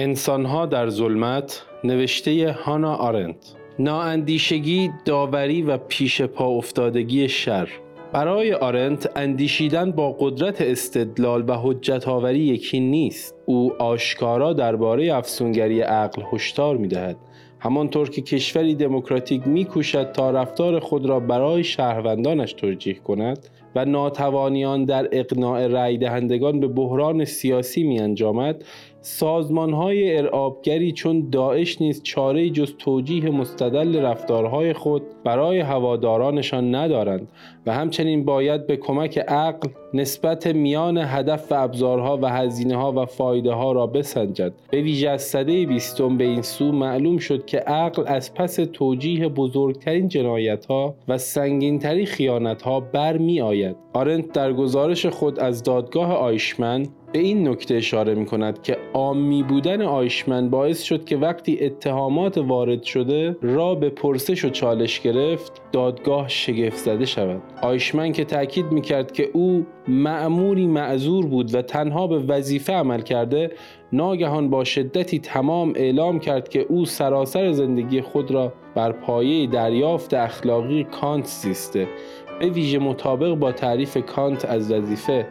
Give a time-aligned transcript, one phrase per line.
[0.00, 3.54] انسانها در ظلمت نوشته هانا آرنت.
[3.78, 7.68] نااندیشگی داوری و پیش پا افتادگی شر.
[8.12, 13.34] برای آرنت اندیشیدن با قدرت استدلال و حجت آوری یکی نیست.
[13.46, 17.16] او آشکارا درباره افسونگری عقل هشدار می‌دهد.
[17.58, 24.84] همانطور که کشوری دموکراتیک میکوشد تا رفتار خود را برای شهروندانش توجیه کند و ناتوانیان
[24.84, 28.64] در اقناع رای دهندگان به بحران سیاسی می انجامد
[29.02, 37.28] سازمان های ارعابگری چون داعش نیز چاره جز توجیه مستدل رفتارهای خود برای هوادارانشان ندارند
[37.66, 43.06] و همچنین باید به کمک عقل نسبت میان هدف و ابزارها و هزینه ها و
[43.06, 44.52] فایده ها را بسنجد.
[44.70, 49.28] به ویژه از سده بیستم به این سو معلوم شد که عقل از پس توجیه
[49.28, 56.12] بزرگترین جنایت ها و سنگینترین خیانت ها برمی آید آرنت در گزارش خود از دادگاه
[56.12, 61.58] آیشمن به این نکته اشاره می کند که آمی بودن آیشمن باعث شد که وقتی
[61.60, 67.42] اتهامات وارد شده را به پرسش و چالش گرفت دادگاه شگفت زده شود.
[67.62, 73.00] آیشمن که تاکید می کرد که او معموری معذور بود و تنها به وظیفه عمل
[73.00, 73.50] کرده
[73.92, 80.14] ناگهان با شدتی تمام اعلام کرد که او سراسر زندگی خود را بر پایه دریافت
[80.14, 81.88] اخلاقی کانت زیسته.
[82.40, 85.26] به ویژه مطابق با تعریف کانت از وظیفه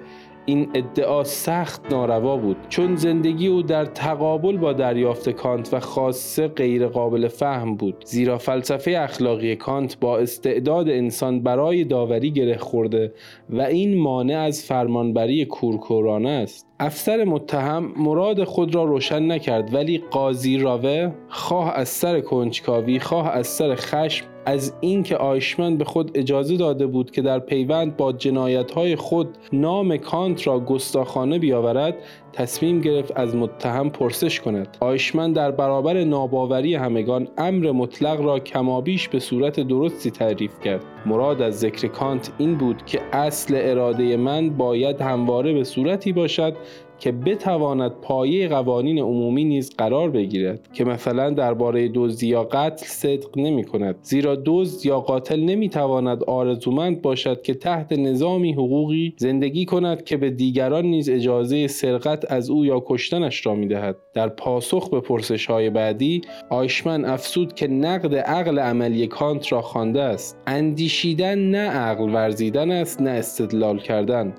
[0.50, 2.58] این ادعا سخت ناروا بود.
[2.70, 8.04] چون زندگی او در تقابل با دریافت کانت و خاصه غیر قابل فهم بود.
[8.06, 13.14] زیرا فلسفه اخلاقی کانت با استعداد انسان برای داوری گره خورده
[13.50, 16.68] و این مانع از فرمانبری کورکورانه است.
[16.80, 23.30] افسر متهم مراد خود را روشن نکرد ولی قاضی راوه خواه از سر کنجکاوی خواه
[23.32, 28.14] از سر خشم از اینکه آیشمن به خود اجازه داده بود که در پیوند با
[28.14, 31.96] جنایتهای خود نام کانت را گستاخانه بیاورد
[32.34, 34.78] تصمیم گرفت از متهم پرسش کند.
[34.80, 40.86] آیشمن در برابر ناباوری همگان امر مطلق را کمابیش به صورت درستی تعریف کرد.
[41.06, 46.56] مراد از ذکر کانت این بود که اصل اراده من باید همواره به صورتی باشد
[47.00, 53.38] که بتواند پایه قوانین عمومی نیز قرار بگیرد که مثلا درباره دزدی یا قتل صدق
[53.38, 53.96] نمی کند.
[54.02, 60.18] زیرا دزد یا قاتل نمی تواند آرزومند باشد که تحت نظامی حقوقی زندگی کند که
[60.18, 63.96] به دیگران نیز اجازه سرقت از او یا کشتنش را می دهد.
[64.14, 70.02] در پاسخ به پرسش های بعدی آیشمن افسود که نقد عقل عملی کانت را خوانده
[70.02, 70.38] است.
[70.48, 74.34] اندیشیدن نه عقل ورزیدن است نه استدلال کردن.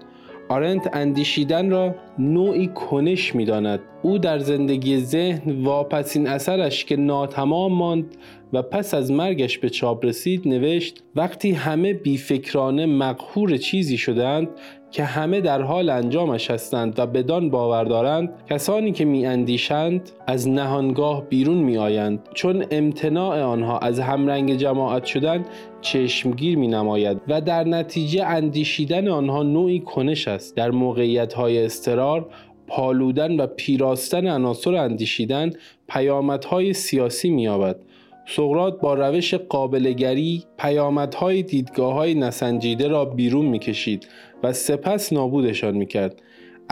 [0.49, 3.81] آرنت اندیشیدن را نوعی کنش می‌داند.
[4.03, 8.17] او در زندگی ذهن واپسین اثرش که ناتمام ماند
[8.53, 14.49] و پس از مرگش به چاپ رسید نوشت وقتی همه بیفکرانه مقهور چیزی شدند
[14.91, 21.25] که همه در حال انجامش هستند و بدان باور دارند کسانی که میاندیشند از نهانگاه
[21.25, 25.45] بیرون می آیند چون امتناع آنها از همرنگ جماعت شدن
[25.81, 30.57] چشمگیر می نماید و در نتیجه اندیشیدن آنها نوعی کنش است.
[30.57, 32.27] در موقعیت های استرار
[32.67, 35.51] پالودن و پیراستن عناصر اندیشیدن
[35.89, 37.77] پیامدهای سیاسی می‌یابد.
[38.27, 44.07] سقرات با روش قابلگری پیامدهای دیدگاه های نسنجیده را بیرون می‌کشید
[44.43, 46.23] و سپس نابودشان می‌کرد.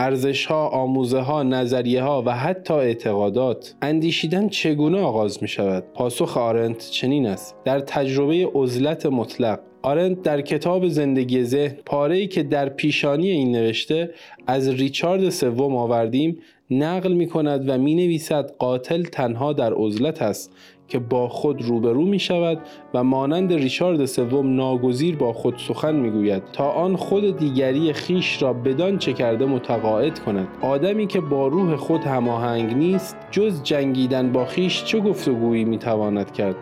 [0.01, 3.75] ارزش ها، آموزه ها، نظریه ها و حتی اعتقادات.
[3.81, 7.55] اندیشیدن چگونه آغاز می شود؟ پاسخ آرنت چنین است.
[7.65, 14.13] در تجربه عزلت مطلق آرنت در کتاب زندگی ذهن پاره که در پیشانی این نوشته
[14.47, 16.39] از ریچارد سوم آوردیم
[16.71, 20.55] نقل می کند و می نویسد قاتل تنها در عزلت است.
[20.89, 22.59] که با خود روبرو می شود
[22.93, 28.41] و مانند ریچارد سوم ناگزیر با خود سخن می گوید تا آن خود دیگری خیش
[28.41, 30.47] را بدان چه کرده متقاعد کند.
[30.61, 36.31] آدمی که با روح خود هماهنگ نیست جز جنگیدن با خیش چه گفتگویی می تواند
[36.31, 36.55] کرد؟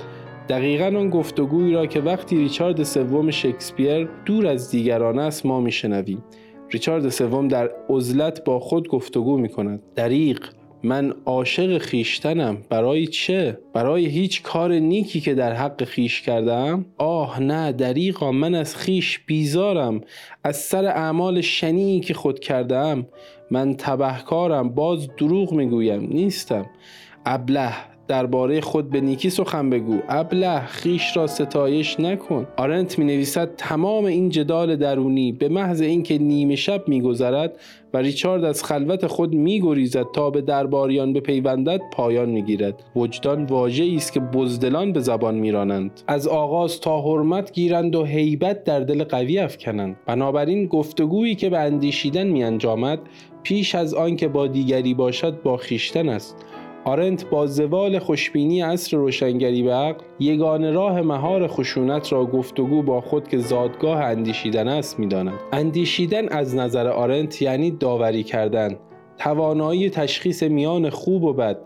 [0.50, 6.24] دقیقا آن گفتگویی را که وقتی ریچارد سوم شکسپیر دور از دیگران است ما میشنویم.
[6.70, 10.40] ریچارد سوم در عزلت با خود گفتگو می کند دریق
[10.88, 12.58] من عاشق خیشتنم.
[12.70, 18.56] برای چه؟ برای هیچ کار نیکی که در حق خیش کردم؟ آه نه دریقا من
[18.56, 20.02] از خیش بیزارم.
[20.44, 23.06] از سر اعمال شنیعی که خود کردم
[23.52, 24.70] من تبهکارم.
[24.70, 26.08] باز دروغ می‌گویم.
[26.12, 26.66] نیستم.
[27.26, 27.74] ابله
[28.08, 30.00] درباره خود به نیکی سخن بگو.
[30.10, 32.48] ابله خیش را ستایش نکن.
[32.58, 37.54] آرنت می نویسد تمام این جدال درونی به محض اینکه نیمه شب میگذرد
[37.94, 42.84] و ریچارد از خلوت خود میگریزد تا به درباریان بپیوندد پایان می‌گیرد.
[42.96, 45.92] وجدان واژه است که بزدلان به زبان میرانند.
[46.08, 49.96] از آغاز تا حرمت گیرند و هیبت در دل قوی افکنند.
[50.06, 53.00] بنابراین گفتگویی که به اندیشیدن میانجامد
[53.44, 56.36] پیش از آنکه با دیگری باشد با خیشتن است.
[56.88, 63.02] آرنت با زوال خوشبینی عصر روشنگری به عقل یگان راه مهار خشونت را گفتگو با
[63.02, 65.34] خود که زادگاه اندیشیدن است می‌داند.
[65.54, 68.76] اندیشیدن از نظر آرنت یعنی داوری کردن
[69.18, 71.58] توانایی تشخیص میان خوب و بد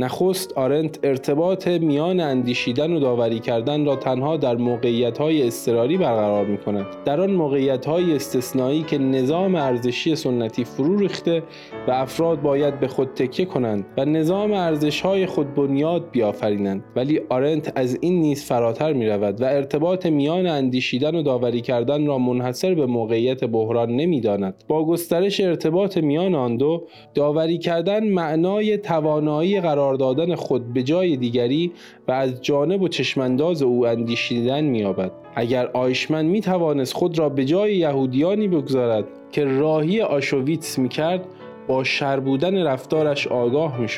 [0.00, 6.46] نخست آرنت ارتباط میان اندیشیدن و داوری کردن را تنها در موقعیت های اضطراری برقرار
[6.46, 6.86] می کند.
[7.04, 11.42] در آن موقعیت های استثنایی که نظام ارزشی سنتی فرو ریخته
[11.88, 17.20] و افراد باید به خود تکیه کنند و نظام ارزش های خود بنیاد بیافرینند ولی
[17.28, 22.18] آرنت از این نیز فراتر می رود و ارتباط میان اندیشیدن و داوری کردن را
[22.18, 24.64] منحصر به موقعیت بحران نمی داند.
[24.68, 31.16] با گسترش ارتباط میان آن دو داوری کردن معنای توانایی قرار دادن خود به جای
[31.16, 31.72] دیگری
[32.08, 35.12] و از جانب و چشمانداز او اندیشیدن مییابد.
[35.34, 41.26] اگر آیشمن می توانست خود را به جای یهودیانی بگذارد که راهی آشویتس می کرد
[41.68, 43.88] با شر بودن رفتارش آگاه می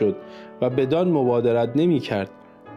[0.60, 2.30] و بدان مبادرت نمی کرد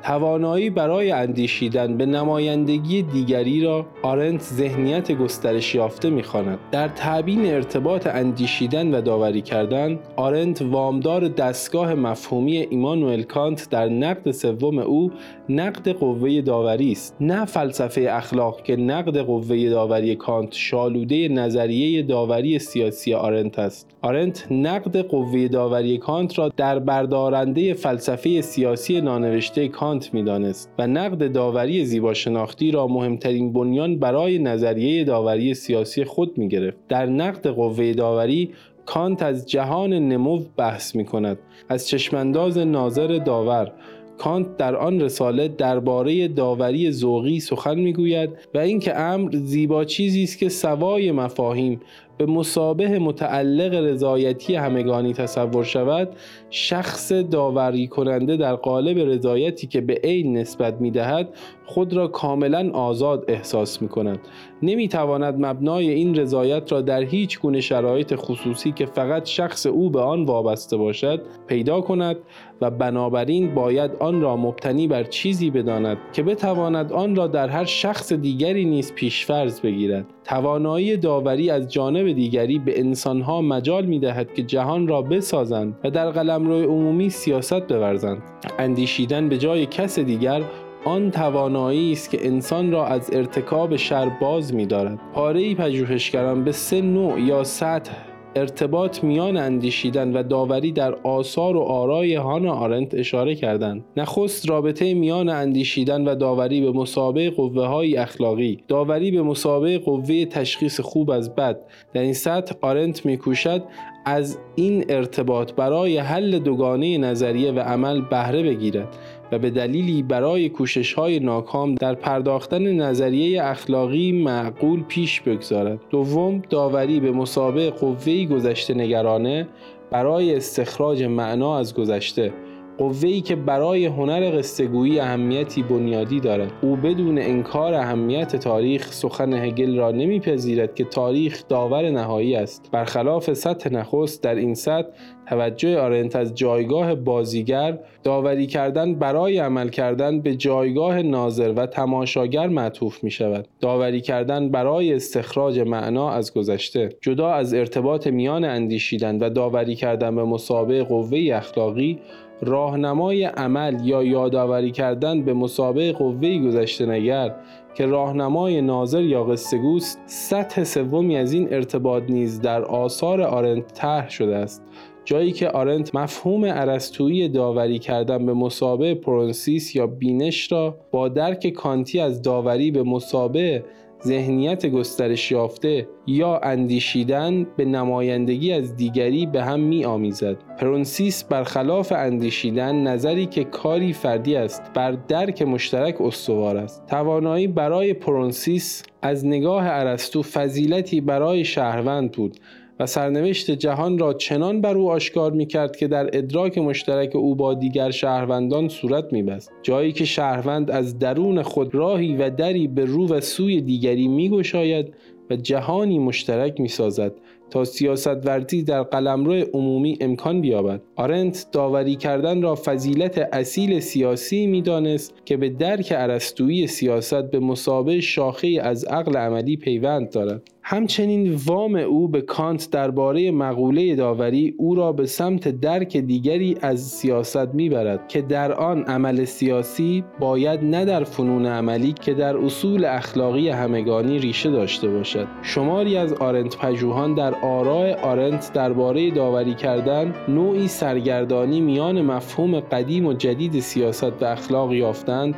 [0.06, 6.60] توانایی برای اندیشیدن به نمایندگی دیگری را آرنت ذهنیت گسترش یافته می‌خواند.
[6.72, 14.32] در تعبین ارتباط اندیشیدن و داوری کردن آرنت وامدار دستگاه مفهومی ایمانوئل کانت در نقد
[14.32, 15.12] سوم او
[15.50, 17.16] نقد قوه داوری است.
[17.20, 23.90] نه فلسفه اخلاق که نقد قوه داوری کانت شالوده نظریه داوری سیاسی آرنت است.
[24.02, 30.88] آرنت نقد قوه داوری کانت را در بردارنده فلسفه سیاسی نانوشته کانت کانت می‌دانست و
[30.88, 36.78] نقد داوری زیبا شناختی را مهمترین بنیان برای نظریه داوری سیاسی خود می گرفت.
[36.90, 38.50] در نقد قوه داوری
[38.86, 41.38] کانت از جهان نمود بحث می کند
[41.70, 43.72] از چشمانداز ناظر داور
[44.18, 50.38] کانت در آن رساله درباره داوری ذوقی سخن می‌گوید و اینکه امر زیبا چیزی است
[50.38, 51.80] که سوای مفاهیم
[52.18, 56.10] به مسابه متعلق رضایتی همگانی تصور شود
[56.50, 61.30] شخص داوری کننده در قالب رضایتی که به عین نسبت می دهد
[61.66, 64.20] خود را کاملا آزاد احساس می کند
[64.62, 69.90] نمی تواند مبنای این رضایت را در هیچ گونه شرایط خصوصی که فقط شخص او
[69.90, 72.18] به آن وابسته باشد پیدا کند
[72.62, 77.66] و بنابراین باید آن را مبتنی بر چیزی بداند که بتواند آن را در هر
[77.66, 80.06] شخص دیگری نیز پیشفرض بگیرد.
[80.24, 85.90] توانایی داوری از جانب دیگری به انسانها مجال می دهد که جهان را بسازند و
[85.90, 88.24] در قلمرو عمومی سیاست بورزند
[88.60, 90.42] اندیشیدن به جای کس دیگر
[90.86, 95.00] آن توانایی است که انسان را از ارتکاب شر باز می دارد.
[95.14, 101.60] پاره پژوهشگران به سه نوع یا سطح ارتباط میان اندیشیدن و داوری در آثار و
[101.60, 103.84] آرای هانا آرنت اشاره کردند.
[103.98, 108.60] نخست رابطه میان اندیشیدن و داوری به مسابقه قوه های اخلاقی.
[108.68, 111.60] داوری به مسابقه قوه تشخیص خوب از بد.
[111.94, 113.64] در این سطح آرنت میکوشد
[114.06, 118.98] از این ارتباط برای حل دوگانه نظریه و عمل بهره بگیرد.
[119.32, 125.80] و به دلیلی برای کوشش های ناکام در پرداختن نظریه اخلاقی معقول پیش بگذارد.
[125.90, 129.48] دوم داوری به مسابقه قوهی گذشته نگرانه
[129.92, 132.34] برای استخراج معنا از گذشته.
[132.78, 136.52] قوه‌ای که برای هنر قصه‌گویی اهمیتی بنیادی دارد.
[136.62, 142.70] او بدون انکار اهمیت تاریخ سخن هگل را نمیپذیرد که تاریخ داور نهایی است.
[142.72, 144.88] برخلاف سطح نخست در این سطح
[145.30, 152.48] توجه آرنت از جایگاه بازیگر داوری کردن برای عمل کردن به جایگاه ناظر و تماشاگر
[152.48, 159.20] معطوف می شود داوری کردن برای استخراج معنا از گذشته جدا از ارتباط میان اندیشیدن
[159.20, 162.00] و داوری کردن به مسابقه قوه اخلاقی
[162.46, 167.36] راهنمای عمل یا یادآوری کردن به مسابقه قوه گذشته نگر
[167.76, 174.10] که راهنمای ناظر یا قصهگوست سطح سومی از این ارتباط نیز در آثار آرنت طرح
[174.10, 174.64] شده است.
[175.06, 181.50] جایی که آرنت مفهوم ارسطویی داوری کردن به مثابه فرونسیس یا بینش را با درک
[181.50, 183.64] کانتی از داوری به مثابه
[184.04, 190.38] ذهنیت گسترش یافته یا اندیشیدن به نمایندگی از دیگری به هم می آمیزد.
[190.60, 196.86] فرونسیس برخلاف اندیشیدن نظری که کاری فردی است بر درک مشترک استوار است.
[196.86, 202.38] توانایی برای فرونسیس از نگاه ارسطو فضیلتی برای شهروند بود
[202.80, 207.36] و سرنوشت جهان را چنان بر او آشکار می کرد که در ادراک مشترک او
[207.36, 209.52] با دیگر شهروندان صورت می بست.
[209.64, 214.30] جایی که شهروند از درون خود راهی و دری به رو و سوی دیگری می
[214.30, 214.94] گشاید
[215.30, 217.12] و جهانی مشترک می سازد
[217.50, 224.48] تا سیاست ورزی در قلمرو عمومی امکان بیابد آرنت داوری کردن را فضیلت اصیل سیاسی
[224.48, 231.40] می‌دانست که به درک ارسطویی سیاست به مسابه شاخه از عقل عملی پیوند دارد همچنین
[231.46, 237.54] وام او به کانت درباره مقوله داوری او را به سمت درک دیگری از سیاست
[237.54, 243.50] می‌برد که در آن عمل سیاسی باید نه در فنون عملی که در اصول اخلاقی
[243.50, 245.28] همگانی ریشه داشته باشد.
[245.42, 253.06] شماری از آرنت پژوهان در آراء آرنت درباره داوری کردن نوعی سرگردانی میان مفهوم قدیم
[253.06, 255.36] و جدید سیاست و اخلاق یافتند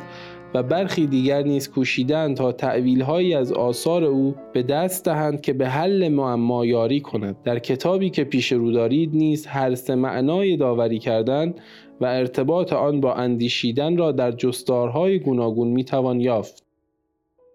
[0.54, 5.68] و برخی دیگر نیز کوشیدند تا تأویل‌هایی از آثار او به دست دهند که به
[5.68, 7.36] حل معما یاری کند.
[7.44, 11.54] در کتابی که پیش رو دارید نیز هر سه معنای داوری کردن
[12.00, 16.64] و ارتباط آن با اندیشیدن را در جستارهای گوناگون می‌توان یافت.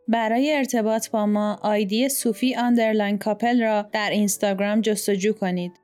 [0.08, 5.83] برای ارتباط با ما آیدی صوفی underline couple را در اینستاگرام جستجو کنید.